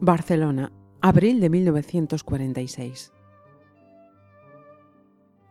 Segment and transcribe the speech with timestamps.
[0.00, 0.70] Barcelona,
[1.00, 3.12] abril de 1946.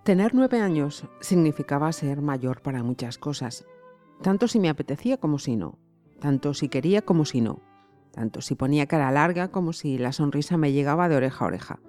[0.05, 3.65] Tener nueve años significaba ser mayor para muchas cosas,
[4.21, 5.77] tanto si me apetecía como si no,
[6.21, 7.59] tanto si quería como si no,
[8.11, 11.79] tanto si ponía cara larga como si la sonrisa me llegaba de oreja a oreja.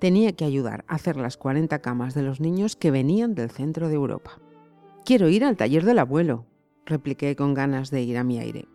[0.00, 3.86] Tenía que ayudar a hacer las 40 camas de los niños que venían del centro
[3.86, 4.40] de Europa.
[5.04, 6.44] Quiero ir al taller del abuelo,
[6.86, 8.66] repliqué con ganas de ir a mi aire.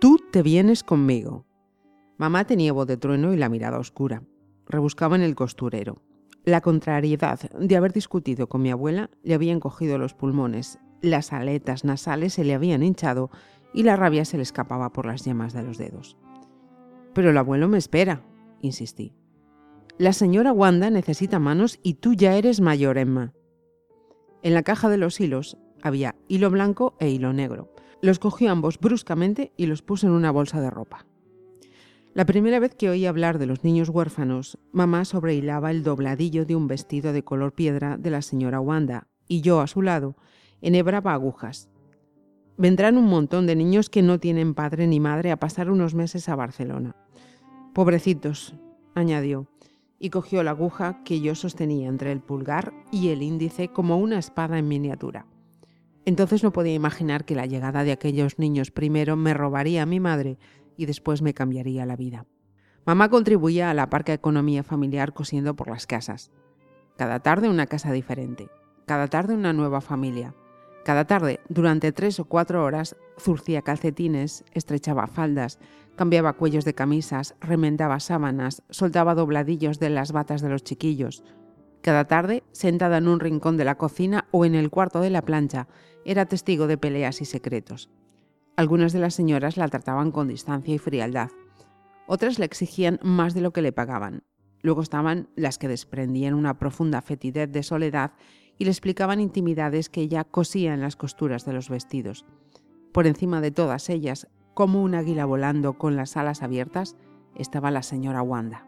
[0.00, 1.46] Tú te vienes conmigo,
[2.20, 4.22] Mamá tenía voz de trueno y la mirada oscura.
[4.66, 6.02] Rebuscaba en el costurero.
[6.44, 11.82] La contrariedad de haber discutido con mi abuela le había encogido los pulmones, las aletas
[11.82, 13.30] nasales se le habían hinchado
[13.72, 16.18] y la rabia se le escapaba por las yemas de los dedos.
[17.14, 18.20] Pero el abuelo me espera,
[18.60, 19.14] insistí.
[19.96, 23.32] La señora Wanda necesita manos y tú ya eres mayor, Emma.
[24.42, 27.72] En la caja de los hilos había hilo blanco e hilo negro.
[28.02, 31.06] Los cogió ambos bruscamente y los puso en una bolsa de ropa.
[32.12, 36.56] La primera vez que oí hablar de los niños huérfanos, mamá sobrehilaba el dobladillo de
[36.56, 40.16] un vestido de color piedra de la señora Wanda, y yo a su lado
[40.60, 41.70] enhebraba agujas.
[42.58, 46.28] Vendrán un montón de niños que no tienen padre ni madre a pasar unos meses
[46.28, 46.96] a Barcelona.
[47.74, 48.56] Pobrecitos,
[48.96, 49.46] añadió,
[50.00, 54.18] y cogió la aguja que yo sostenía entre el pulgar y el índice como una
[54.18, 55.26] espada en miniatura.
[56.06, 60.00] Entonces no podía imaginar que la llegada de aquellos niños primero me robaría a mi
[60.00, 60.38] madre
[60.80, 62.24] y después me cambiaría la vida.
[62.86, 66.30] Mamá contribuía a la parca economía familiar cosiendo por las casas.
[66.96, 68.48] Cada tarde una casa diferente,
[68.86, 70.34] cada tarde una nueva familia.
[70.82, 75.58] Cada tarde, durante tres o cuatro horas, zurcía calcetines, estrechaba faldas,
[75.96, 81.22] cambiaba cuellos de camisas, remendaba sábanas, soltaba dobladillos de las batas de los chiquillos.
[81.82, 85.20] Cada tarde, sentada en un rincón de la cocina o en el cuarto de la
[85.20, 85.68] plancha,
[86.06, 87.90] era testigo de peleas y secretos.
[88.60, 91.30] Algunas de las señoras la trataban con distancia y frialdad.
[92.06, 94.22] Otras le exigían más de lo que le pagaban.
[94.60, 98.12] Luego estaban las que desprendían una profunda fetidez de soledad
[98.58, 102.26] y le explicaban intimidades que ella cosía en las costuras de los vestidos.
[102.92, 106.98] Por encima de todas ellas, como un águila volando con las alas abiertas,
[107.36, 108.66] estaba la señora Wanda.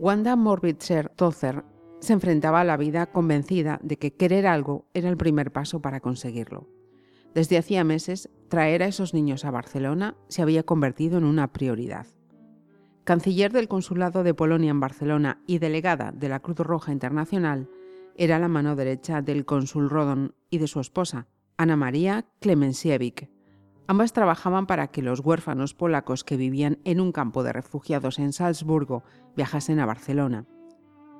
[0.00, 1.64] Wanda Morbitzer Tozer
[2.00, 6.00] se enfrentaba a la vida convencida de que querer algo era el primer paso para
[6.00, 6.77] conseguirlo.
[7.34, 12.06] Desde hacía meses, traer a esos niños a Barcelona se había convertido en una prioridad.
[13.04, 17.68] Canciller del Consulado de Polonia en Barcelona y delegada de la Cruz Roja Internacional,
[18.16, 23.30] era la mano derecha del cónsul Rodon y de su esposa, Ana María Klemensiewicz.
[23.86, 28.34] Ambas trabajaban para que los huérfanos polacos que vivían en un campo de refugiados en
[28.34, 29.02] Salzburgo
[29.34, 30.46] viajasen a Barcelona.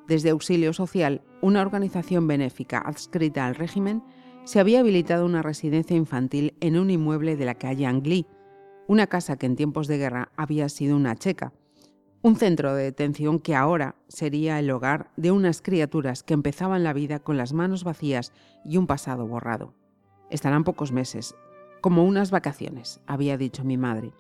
[0.07, 4.03] Desde Auxilio Social, una organización benéfica adscrita al régimen,
[4.49, 8.27] se había habilitado una residencia infantil en un inmueble de la calle Angli,
[8.87, 11.53] una casa que en tiempos de guerra había sido una checa,
[12.23, 16.95] un centro de detención que ahora sería el hogar de unas criaturas que empezaban la
[16.95, 18.33] vida con las manos vacías
[18.65, 19.75] y un pasado borrado.
[20.31, 21.35] Estarán pocos meses,
[21.83, 24.15] como unas vacaciones, había dicho mi madre.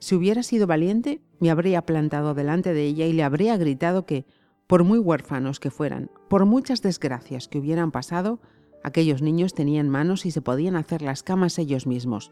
[0.00, 4.26] Si hubiera sido valiente, me habría plantado delante de ella y le habría gritado que,
[4.66, 8.40] por muy huérfanos que fueran, por muchas desgracias que hubieran pasado,
[8.84, 12.30] Aquellos niños tenían manos y se podían hacer las camas ellos mismos,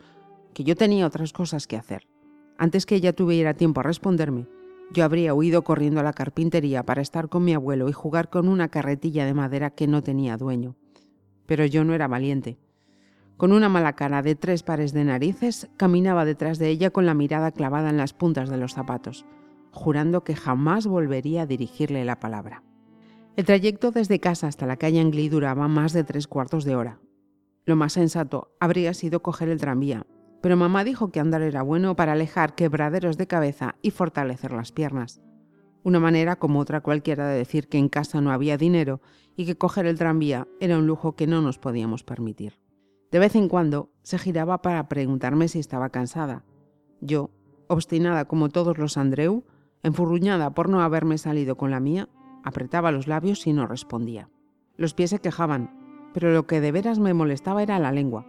[0.52, 2.08] que yo tenía otras cosas que hacer.
[2.58, 4.46] Antes que ella tuviera tiempo a responderme,
[4.92, 8.48] yo habría huido corriendo a la carpintería para estar con mi abuelo y jugar con
[8.48, 10.74] una carretilla de madera que no tenía dueño.
[11.46, 12.58] Pero yo no era valiente.
[13.36, 17.14] Con una mala cara de tres pares de narices, caminaba detrás de ella con la
[17.14, 19.24] mirada clavada en las puntas de los zapatos,
[19.70, 22.62] jurando que jamás volvería a dirigirle la palabra.
[23.40, 27.00] El trayecto desde casa hasta la calle Angli duraba más de tres cuartos de hora.
[27.64, 30.06] Lo más sensato habría sido coger el tranvía,
[30.42, 34.72] pero mamá dijo que andar era bueno para alejar quebraderos de cabeza y fortalecer las
[34.72, 35.22] piernas.
[35.82, 39.00] Una manera como otra cualquiera de decir que en casa no había dinero
[39.36, 42.60] y que coger el tranvía era un lujo que no nos podíamos permitir.
[43.10, 46.44] De vez en cuando se giraba para preguntarme si estaba cansada.
[47.00, 47.30] Yo,
[47.68, 49.44] obstinada como todos los Andreu,
[49.82, 52.10] enfurruñada por no haberme salido con la mía,
[52.44, 54.28] Apretaba los labios y no respondía.
[54.76, 55.78] Los pies se quejaban.
[56.12, 58.26] pero lo que de veras me molestaba era la lengua,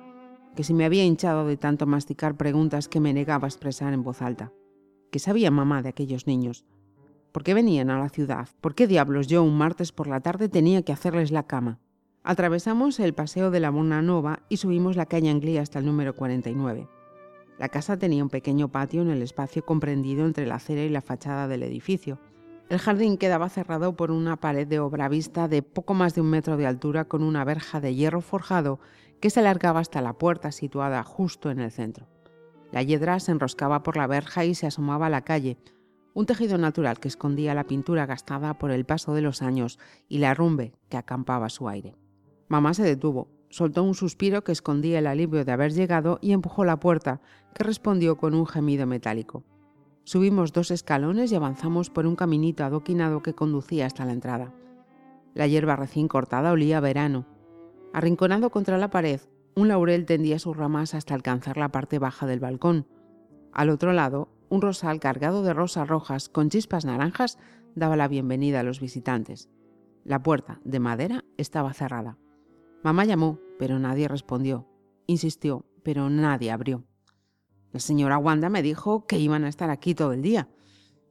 [0.56, 4.04] que se me había hinchado de tanto masticar preguntas que me negaba a expresar en
[4.04, 4.52] voz alta.
[5.12, 6.63] ¿Qué sabía mamá de aquellos niños?
[7.31, 8.50] ¿Por qué venían a la ciudad?
[8.60, 11.80] ¿Por qué diablos yo un martes por la tarde tenía que hacerles la cama?
[12.24, 16.16] Atravesamos el paseo de la Mona Nova y subimos la calle Anglía hasta el número
[16.16, 16.88] 49.
[17.58, 21.02] La casa tenía un pequeño patio en el espacio comprendido entre la acera y la
[21.02, 22.19] fachada del edificio.
[22.72, 26.30] El jardín quedaba cerrado por una pared de obra vista de poco más de un
[26.30, 28.80] metro de altura con una verja de hierro forjado
[29.20, 32.08] que se alargaba hasta la puerta situada justo en el centro.
[32.72, 35.58] La hiedra se enroscaba por la verja y se asomaba a la calle,
[36.14, 39.78] un tejido natural que escondía la pintura gastada por el paso de los años
[40.08, 41.98] y la rumbe que acampaba su aire.
[42.48, 46.64] Mamá se detuvo, soltó un suspiro que escondía el alivio de haber llegado y empujó
[46.64, 47.20] la puerta,
[47.54, 49.44] que respondió con un gemido metálico.
[50.03, 54.53] Subimos dos escalones y avanzamos por un caminito adoquinado que conducía hasta la entrada.
[55.33, 57.25] La hierba recién cortada olía a verano.
[57.94, 59.21] Arrinconado contra la pared,
[59.56, 62.88] un laurel tendía sus ramas hasta alcanzar la parte baja del balcón.
[63.53, 67.38] Al otro lado, un rosal cargado de rosas rojas con chispas naranjas
[67.75, 69.50] daba la bienvenida a los visitantes.
[70.03, 72.18] La puerta, de madera, estaba cerrada.
[72.83, 74.68] Mamá llamó, pero nadie respondió.
[75.06, 76.83] Insistió, pero nadie abrió.
[77.72, 80.50] La señora Wanda me dijo que iban a estar aquí todo el día.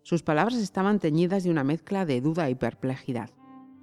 [0.03, 3.31] Sus palabras estaban teñidas de una mezcla de duda y perplejidad.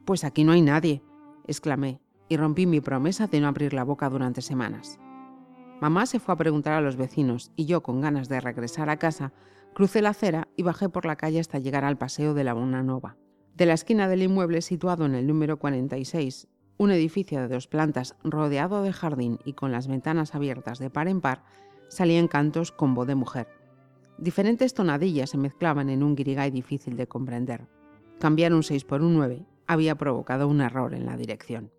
[0.06, 1.04] Pues aquí no hay nadie,
[1.48, 5.00] exclamé, y rompí mi promesa de no abrir la boca durante semanas.
[5.82, 8.98] Mamá se fue a preguntar a los vecinos y yo, con ganas de regresar a
[8.98, 9.34] casa,
[9.74, 12.82] crucé la acera y bajé por la calle hasta llegar al paseo de la Bona
[12.82, 13.16] Nova.
[13.56, 16.48] De la esquina del inmueble situado en el número 46,
[16.78, 21.08] un edificio de dos plantas rodeado de jardín y con las ventanas abiertas de par
[21.08, 21.44] en par,
[21.88, 23.48] salían cantos con voz de mujer.
[24.18, 27.68] Diferentes tonadillas se mezclaban en un guirigay difícil de comprender.
[28.20, 31.72] Cambiar un 6 por un 9 había provocado un error en la dirección.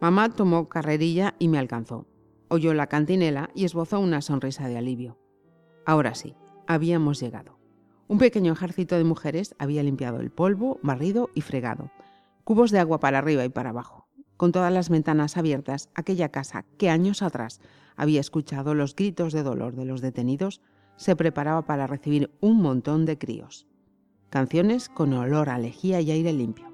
[0.00, 2.06] Mamá tomó carrerilla y me alcanzó.
[2.48, 5.18] Oyó la cantinela y esbozó una sonrisa de alivio.
[5.84, 6.34] Ahora sí,
[6.66, 7.58] habíamos llegado.
[8.08, 11.90] Un pequeño ejército de mujeres había limpiado el polvo, barrido y fregado.
[12.44, 14.01] Cubos de agua para arriba y para abajo.
[14.42, 17.60] Con todas las ventanas abiertas, aquella casa que años atrás
[17.94, 20.60] había escuchado los gritos de dolor de los detenidos,
[20.96, 23.68] se preparaba para recibir un montón de críos.
[24.30, 26.72] Canciones con olor a lejía y aire limpio.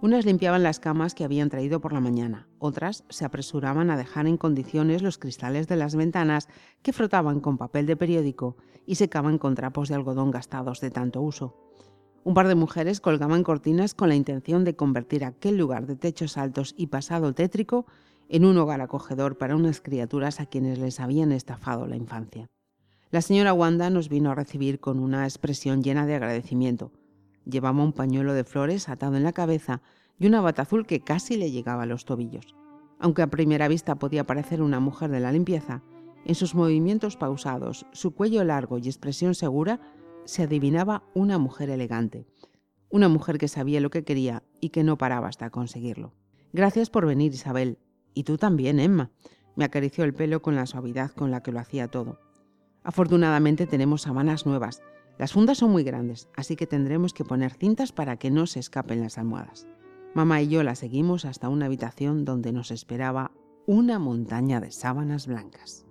[0.00, 4.28] Unas limpiaban las camas que habían traído por la mañana, otras se apresuraban a dejar
[4.28, 6.48] en condiciones los cristales de las ventanas
[6.82, 8.56] que frotaban con papel de periódico
[8.86, 11.71] y secaban con trapos de algodón gastados de tanto uso.
[12.24, 16.38] Un par de mujeres colgaban cortinas con la intención de convertir aquel lugar de techos
[16.38, 17.86] altos y pasado tétrico
[18.28, 22.48] en un hogar acogedor para unas criaturas a quienes les habían estafado la infancia.
[23.10, 26.92] La señora Wanda nos vino a recibir con una expresión llena de agradecimiento,
[27.44, 29.82] Llevaba un pañuelo de flores atado en la cabeza
[30.18, 32.54] y una bata azul que casi le llegaba a los tobillos.
[33.00, 35.82] Aunque a primera vista podía parecer una mujer de la limpieza,
[36.24, 39.80] en sus movimientos pausados, su cuello largo y expresión segura,
[40.24, 42.26] se adivinaba una mujer elegante,
[42.90, 46.12] una mujer que sabía lo que quería y que no paraba hasta conseguirlo.
[46.52, 47.78] Gracias por venir, Isabel.
[48.14, 49.10] Y tú también, Emma.
[49.56, 52.18] Me acarició el pelo con la suavidad con la que lo hacía todo.
[52.82, 54.82] Afortunadamente tenemos sábanas nuevas,
[55.18, 58.60] las fundas son muy grandes, así que tendremos que poner cintas para que no se
[58.60, 59.66] escapen las almohadas.
[60.14, 63.30] Mamá y yo la seguimos hasta una habitación donde nos esperaba
[63.66, 65.86] una montaña de sábanas blancas.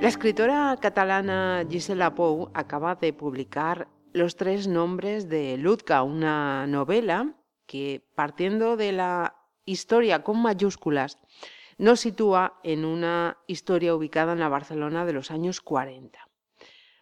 [0.00, 7.34] La escritora catalana Gisela Pou acaba de publicar Los tres nombres de Ludka, una novela
[7.66, 11.18] que partiendo de la historia con mayúsculas,
[11.76, 16.18] nos sitúa en una historia ubicada en la Barcelona de los años 40.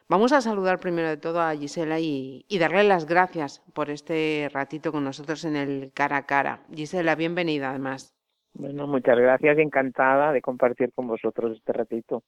[0.09, 4.90] Vamos a saludar primero de todo a Gisela y, darle las gracias por este ratito
[4.90, 6.64] con nosotros en el cara a cara.
[6.75, 8.12] Gisela, bienvenida además.
[8.55, 12.25] Bueno, muchas gracias, encantada de compartir con vosotros este ratito.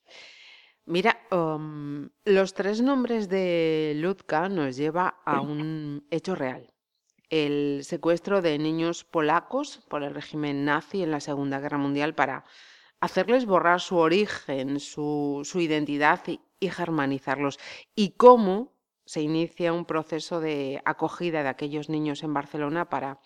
[0.90, 6.74] Mira, um, los tres nombres de Ludka nos lleva a un hecho real
[7.28, 12.44] el secuestro de niños polacos por el régimen nazi en la Segunda Guerra Mundial para
[13.00, 17.60] hacerles borrar su origen, su, identidad y, germanizarlos.
[17.94, 18.72] Y cómo
[19.06, 23.20] se inicia un proceso de acogida de aquellos niños en Barcelona para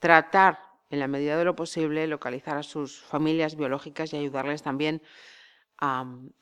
[0.00, 0.58] tratar,
[0.90, 5.06] en la medida de lo posible, localizar a sus familias biológicas y ayudarles también a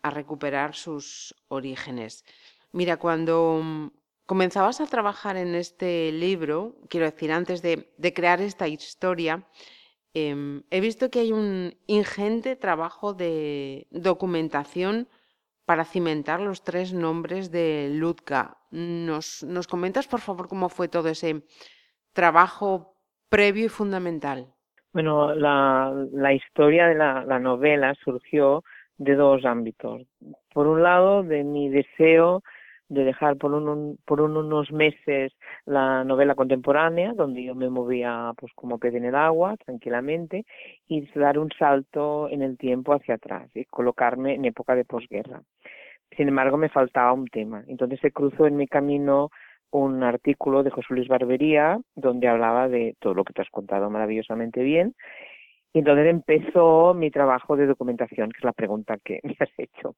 [0.03, 2.25] recuperar sus orígenes.
[2.73, 3.93] Mira, cuando
[4.27, 9.47] comenzabas a trabajar en este libro, quiero decir, antes de, crear esta historia,
[10.15, 15.09] em, he visto que hay un ingente trabajo de documentación
[15.65, 18.59] para cimentar los tres nombres de Ludka.
[18.71, 21.45] ¿Nos, ¿Nos comentas, por favor, cómo fue todo ese
[22.12, 22.97] trabajo
[23.29, 24.53] previo y fundamental?
[24.93, 28.62] Bueno, la, historia de la novela surgió
[29.03, 30.03] de dos ámbitos.
[30.53, 32.43] Por un lado, de mi deseo
[32.89, 35.33] de dejar por, un, por unos meses
[35.65, 40.45] la novela contemporánea, donde yo me movía pues como pez en el agua, tranquilamente,
[40.87, 45.43] y dar un salto en el tiempo hacia atrás y colocarme en época de posguerra.
[46.17, 47.65] Sin embargo, me faltaba un tema.
[47.67, 49.31] Entonces se cruzó en mi camino
[49.71, 53.89] un artículo de José Luis Barbería, donde hablaba de todo lo que te has contado
[53.89, 54.95] maravillosamente bien,
[55.75, 59.97] y entonces empezó mi trabajo de documentación, que es la pregunta que me has hecho.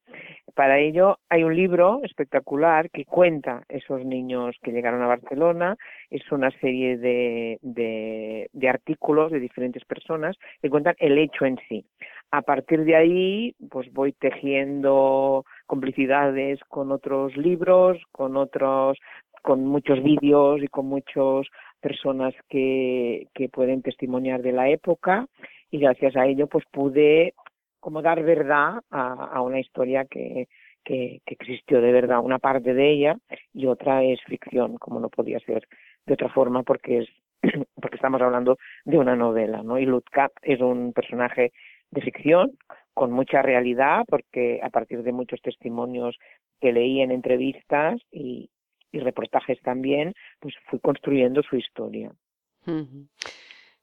[0.53, 5.75] Para ello hay un libro espectacular que cuenta esos niños que llegaron a Barcelona.
[6.09, 11.57] Es una serie de, de, de artículos de diferentes personas que cuentan el hecho en
[11.67, 11.85] sí.
[12.31, 18.97] A partir de ahí, pues voy tejiendo complicidades con otros libros, con otros,
[19.41, 21.47] con muchos vídeos y con muchas
[21.81, 25.27] personas que, que pueden testimoniar de la época
[25.75, 27.33] y gracias a ello pues pude
[27.81, 30.47] como dar verdad a, una historia que,
[30.83, 33.17] que, existió de verdad, una parte de ella
[33.53, 35.67] y otra es ficción, como no podía ser
[36.05, 37.09] de otra forma porque es
[37.81, 39.77] porque estamos hablando de una novela, ¿no?
[39.77, 41.51] Y Lutka es un personaje
[41.91, 42.57] de ficción
[42.93, 46.17] con mucha realidad porque a partir de muchos testimonios
[46.61, 48.49] que leí en entrevistas y,
[48.93, 52.11] y reportajes también, pues fui construyendo su historia.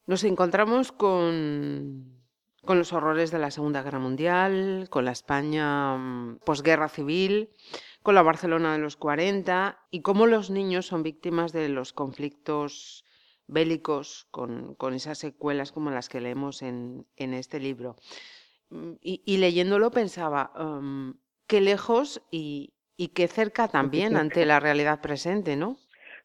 [0.06, 2.22] Nos encontramos con,
[2.64, 7.50] con los horrores de la Segunda Guerra Mundial, con la España mm, posguerra civil,
[8.02, 13.04] con la Barcelona de los 40 y cómo los niños son víctimas de los conflictos
[13.46, 17.96] bélicos con, con esas secuelas como las que leemos en, en este libro.
[18.70, 21.14] Mm, y, leyéndolo pensaba, um,
[21.46, 25.76] qué lejos y, y qué cerca también ante la realidad presente, ¿no?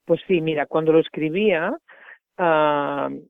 [0.06, 1.78] Pues sí, mira, cuando lo escribía,
[2.40, 3.28] uh,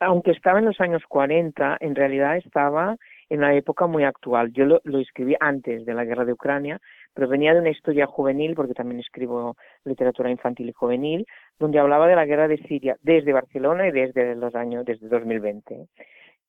[0.00, 2.96] aunque estaba en los años 40, en realidad estaba
[3.28, 4.52] en una época muy actual.
[4.52, 6.80] Yo lo, escribí antes de la guerra de Ucrania,
[7.14, 11.26] pero venía de una historia juvenil, porque también escribo literatura infantil y juvenil,
[11.58, 15.86] donde hablaba de la guerra de Siria desde Barcelona y desde los años, desde 2020.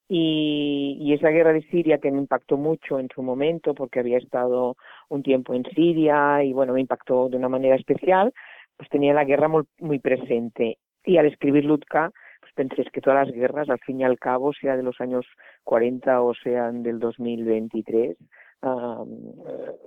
[0.07, 4.17] Y, y esa guerra de Siria que me impactó mucho en su momento, porque había
[4.17, 4.75] estado
[5.09, 8.33] un tiempo en Siria y bueno, me impactó de una manera especial,
[8.77, 10.77] pues tenía la guerra muy, muy presente.
[11.03, 12.11] Y al escribir Lutka,
[12.53, 15.25] penséis que todas las guerras, al fin y al cabo, sea de los años
[15.63, 18.17] 40 o sean del 2023,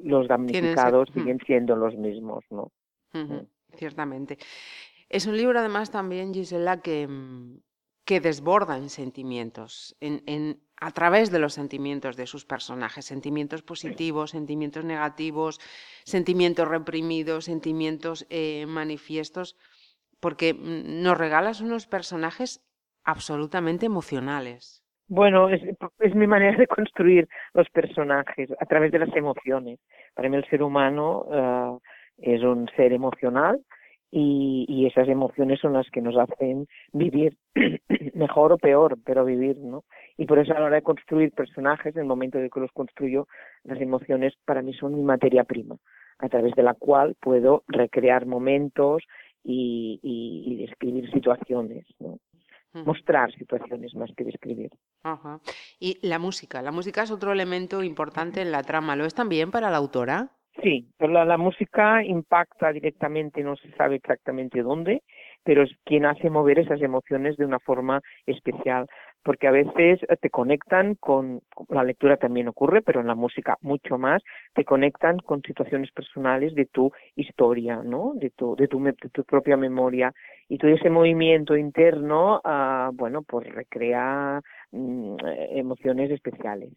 [0.03, 2.73] los damnificados siguen siendo los mismos, ¿no?
[3.13, 3.47] Mm.
[3.75, 4.39] Ciertamente.
[5.09, 7.59] Es un libro, además, también, Gisela, que, mm,
[8.05, 13.63] que desborda en sentimientos, en, en, a través de los sentimientos de sus personajes, sentimientos
[13.63, 15.61] positivos, sentimientos negativos,
[16.05, 19.57] sentimientos reprimidos, sentimientos eh, manifiestos
[20.23, 22.65] porque nos regalas unos personajes
[23.05, 24.85] absolutamente emocionales.
[25.09, 29.81] Bueno, es, mi manera de construir los personajes a través de las emociones.
[30.15, 31.81] Para mí el ser humano uh,
[32.19, 33.61] es un ser emocional
[34.13, 37.37] y, y, esas emociones son las que nos hacen vivir
[38.15, 39.85] mejor o peor, pero vivir, ¿no?
[40.17, 42.71] Y por eso a la hora de construir personajes, en el momento de que los
[42.73, 43.27] construyo,
[43.65, 45.77] las emociones para mí son mi materia prima,
[46.19, 49.03] a través de la cual puedo recrear momentos,
[49.45, 52.19] y, y, describir situaciones, ¿no?
[52.87, 54.71] mostrar situaciones más que describir.
[55.03, 55.41] Ajá.
[55.79, 59.51] Y la música, la música es otro elemento importante en la trama, ¿lo es también
[59.51, 60.31] para la autora?
[60.63, 65.03] Sí, pero la, la música impacta directamente, no se sabe exactamente dónde,
[65.45, 68.87] pero es quien hace mover esas emociones de una forma especial
[69.23, 73.57] porque a veces eh, te conectan con, la lectura también ocurre, pero en la música
[73.61, 74.23] mucho más,
[74.55, 78.13] te conectan con situaciones personales de tu historia, ¿no?
[78.15, 80.13] De tu, de tu, de tu propia memoria.
[80.49, 84.41] Y todo ese movimiento interno, uh, bueno, pues recrea
[84.73, 85.17] mm,
[85.55, 86.71] emociones especiales.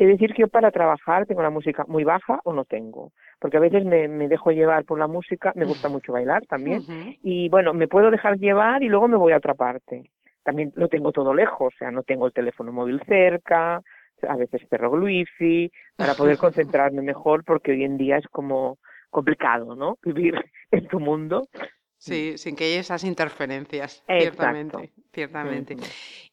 [0.00, 3.58] Es decir, que yo para trabajar tengo la música muy baja o no tengo, porque
[3.58, 6.82] a veces me, me dejo llevar por la música, me gusta mucho bailar también,
[7.22, 10.10] y bueno, me puedo dejar llevar y luego me voy a otra parte
[10.42, 13.82] también lo tengo todo lejos, o sea, no tengo el teléfono móvil cerca,
[14.28, 18.78] a veces perro wifi, para poder concentrarme mejor, porque hoy en día es como
[19.10, 19.98] complicado, ¿no?
[20.02, 20.34] Vivir
[20.70, 21.48] en tu mundo.
[21.98, 25.76] Sí, sin que haya esas interferencias, ciertamente, ciertamente.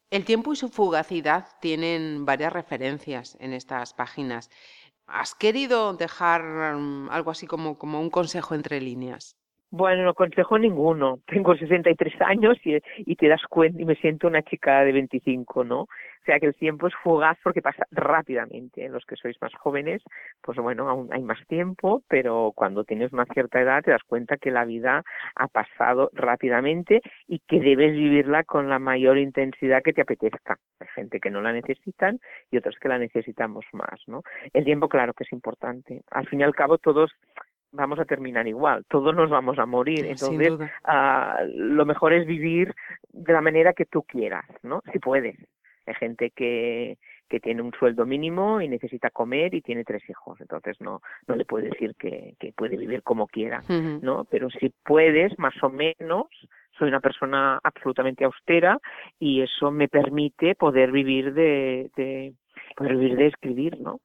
[0.10, 4.50] El tiempo y su fugacidad tienen varias referencias en estas páginas.
[5.06, 9.36] ¿Has querido dejar mm, algo así como, como un consejo entre líneas?
[9.70, 11.20] Bueno, no consejo ninguno.
[11.28, 15.66] Tengo 63 años y, y te das cuenta y me siento una chica de 25,
[15.66, 15.82] ¿no?
[15.82, 15.90] O
[16.26, 18.88] sea que el tiempo es fugaz porque pasa rápidamente.
[18.88, 20.02] Los que sois más jóvenes,
[20.42, 24.38] pues bueno, aún hay más tiempo, pero cuando tienes una cierta edad te das cuenta
[24.38, 25.04] que la vida
[25.36, 30.58] ha pasado rápidamente y que debes vivirla con la mayor intensidad que te apetezca.
[30.80, 32.20] Hay gente que no la necesitan
[32.52, 34.24] y otros que la necesitamos más, ¿no?
[34.54, 36.02] El tiempo, claro que es importante.
[36.12, 37.12] Al fin y al cabo, todos
[37.72, 40.06] vamos a terminar igual, todos nos vamos a morir.
[40.06, 42.74] Entonces, uh, lo mejor es vivir
[43.10, 44.82] de la manera que tú quieras, ¿no?
[44.92, 45.38] Si puedes.
[45.86, 46.98] Hay gente que,
[47.30, 51.36] que tiene un sueldo mínimo y necesita comer y tiene tres hijos, entonces no, no
[51.36, 53.64] le puede decir que, que puede vivir como quiera,
[54.02, 54.26] ¿no?
[54.30, 56.28] Pero si puedes, más o menos,
[56.78, 58.80] soy una persona absolutamente austera
[59.20, 62.34] y eso me permite poder vivir de, de
[62.78, 64.00] poder vivir de escribir, ¿no?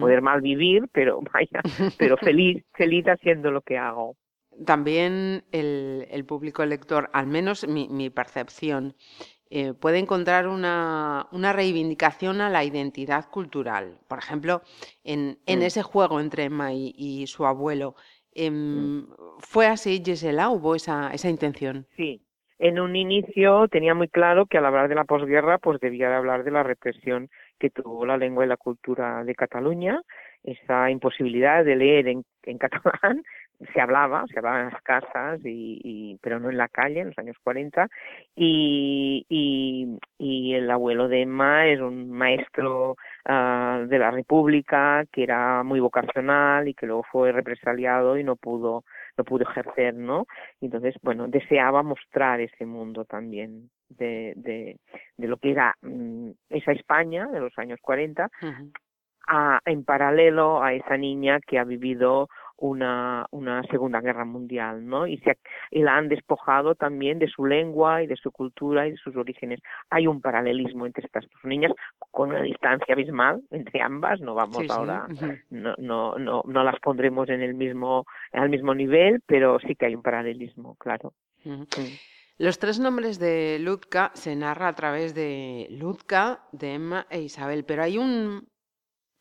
[0.00, 1.60] Poder mal vivir, pero vaya,
[1.98, 4.16] pero feliz, feliz haciendo lo que hago.
[4.64, 8.94] También el, el público lector, al menos mi, mi percepción,
[9.50, 13.98] eh, puede encontrar una, una, reivindicación a la identidad cultural.
[14.08, 14.62] Por ejemplo,
[15.04, 15.62] en, en mm.
[15.62, 17.94] ese juego entre Emma y, y su abuelo,
[18.32, 19.08] eh, mm.
[19.40, 20.48] ¿fue así, Gisela?
[20.48, 21.86] ¿Hubo esa, esa intención?
[21.96, 22.24] Sí,
[22.58, 26.14] en un inicio tenía muy claro que al hablar de la posguerra pues debía de
[26.14, 27.28] hablar de la represión
[27.58, 30.00] que tuvo la lengua y la cultura de Cataluña,
[30.42, 33.22] esa imposibilidad de leer en, en catalán,
[33.72, 37.18] se hablaba, se hablaba en las casas, y, pero no en la calle en los
[37.18, 37.88] años 40,
[38.34, 42.92] y, y, el abuelo de Emma es un maestro
[43.28, 48.36] uh, de la República que era muy vocacional y que luego fue represaliado y no
[48.36, 48.84] pudo
[49.16, 50.26] no pudo ejercer, ¿no?
[50.60, 54.78] Entonces, bueno, deseaba mostrar ese mundo también de, de,
[55.16, 58.72] de lo que era mm, esa España de los años 40, uh -huh.
[59.28, 65.06] a, en paralelo a esa niña que ha vivido una, una Segunda Guerra Mundial, ¿no?
[65.06, 65.38] Y, se,
[65.70, 69.16] y la han despojado también de su lengua y de su cultura y de sus
[69.16, 69.60] orígenes.
[69.90, 74.20] Hay un paralelismo entre estas dos niñas con una distancia abismal entre ambas.
[74.20, 75.26] No vamos sí, ahora, sí.
[75.50, 79.86] no, no, no, no las pondremos en el mismo, al mismo nivel, pero sí que
[79.86, 81.12] hay un paralelismo, claro.
[81.44, 81.66] Uh -huh.
[81.74, 81.98] sí.
[82.36, 87.64] Los tres nombres de Ludka se narra a través de Ludka, de Emma e Isabel,
[87.64, 88.48] pero hay un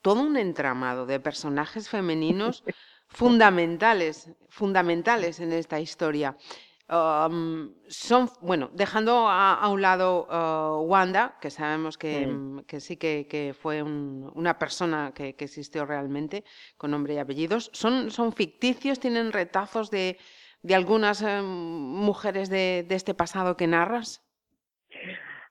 [0.02, 2.64] todo un entramado de personajes femeninos
[3.14, 6.36] fundamentales, fundamentales en esta historia.
[6.90, 12.66] Um, son, bueno, dejando a, a un lado uh, Wanda, que sabemos que, mm.
[12.68, 16.44] que sí que, que fue un, una persona que, que, existió realmente,
[16.76, 20.18] con nombre y apellidos, son, son ficticios, tienen retazos de,
[20.62, 24.22] de algunas eh, mujeres de, de, este pasado que narras.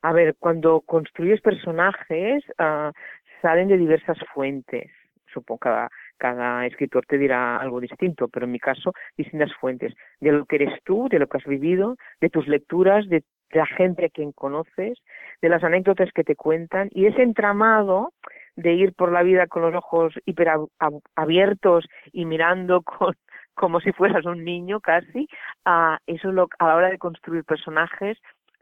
[0.03, 2.93] A ver, cuando construyes personajes, uh,
[3.41, 4.91] salen de diversas fuentes,
[5.33, 5.91] supongo cada
[6.23, 10.55] cada escritor te dirá algo distinto, pero en mi caso, distintas fuentes, de lo que
[10.55, 14.31] eres tú, de lo que has vivido, de tus lecturas, de la gente a quien
[14.31, 15.01] conoces,
[15.41, 18.13] de las anécdotas que te cuentan, y ese entramado
[18.55, 22.83] de ir por la vida con los ojos hiperabiertos y mirando
[23.55, 25.27] como si fueras un niño casi,
[25.65, 28.17] a eso lo, a la hora de construir personajes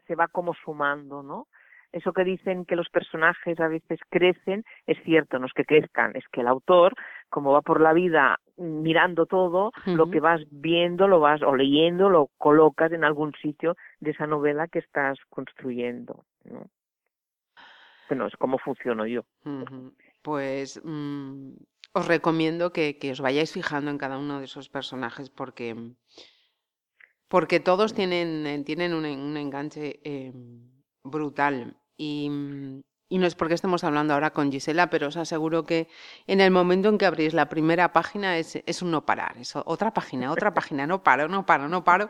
[0.06, 1.46] se va como sumando, ¿no?
[1.92, 6.12] eso que dicen que los personajes a veces crecen, es cierto, no es que crezcan,
[6.14, 6.94] es que el autor,
[7.30, 9.96] como va por la vida mirando todo, uh -huh.
[9.96, 14.26] lo que vas viendo, lo vas o leyendo, lo colocas en algún sitio de esa
[14.26, 16.24] novela que estás construyendo.
[16.44, 16.68] ¿no?
[18.08, 19.22] Bueno, es como funciono yo.
[19.44, 19.92] Uh -huh.
[20.22, 21.52] Pues mmm,
[21.92, 25.74] os recomiendo que, que, os vayáis fijando en cada uno de esos personajes porque,
[27.28, 30.32] porque todos tienen, tienen un, un enganche eh,
[31.02, 31.76] brutal.
[31.96, 35.88] Y, y, no es porque estemos hablando ahora con Gisela, pero os aseguro que
[36.26, 39.54] en el momento en que abrís la primera página es, es un no parar, es
[39.56, 42.08] otra página, otra página, no paro, no paro, no paro,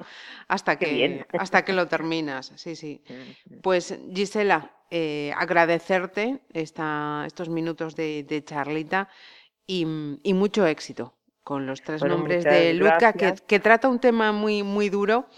[0.49, 2.53] hasta que, hasta que lo terminas.
[2.57, 3.03] Sí, sí.
[3.63, 9.09] Pues Gisela, eh, agradecerte esta, estos minutos de, de charlita
[9.67, 9.87] y,
[10.23, 14.33] y, mucho éxito con los tres bueno, nombres de Luca, que, que trata un tema
[14.33, 15.29] muy, muy duro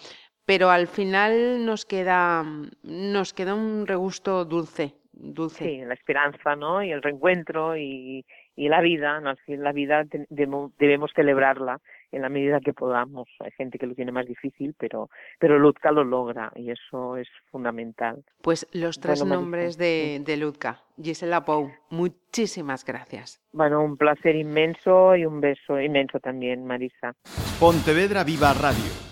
[0.45, 2.45] pero al final nos queda,
[2.83, 5.65] nos queda un regusto dulce, dulce.
[5.65, 6.83] Sí, la esperanza, ¿no?
[6.83, 8.25] Y el reencuentro y,
[8.57, 9.35] y la vida, ¿no?
[9.47, 11.81] la vida debemos, debemos celebrarla
[12.11, 13.29] en la medida que podamos.
[13.41, 15.09] Hay gente que lo tiene más difícil, pero,
[15.39, 18.23] pero Lutka lo logra y eso es fundamental.
[18.43, 20.83] Pues los tres bueno, nombres de, de Lutka.
[21.01, 23.41] Gisela Pou, muchísimas gracias.
[23.53, 27.15] Bueno, un placer inmenso y un beso inmenso también, Marisa.
[27.59, 29.12] Pontevedra Viva Radio